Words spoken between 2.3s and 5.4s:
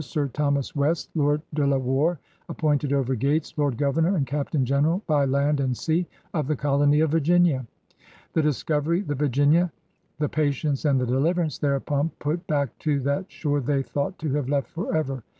appointed, over Gates, Lord Governor and Captain General, by